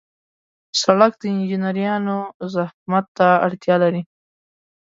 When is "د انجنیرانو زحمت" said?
1.21-3.05